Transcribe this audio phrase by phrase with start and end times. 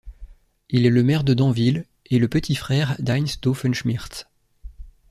[0.71, 4.25] Il est le maire de Danville et le petit frère d'Heinz Doofenshmirtz.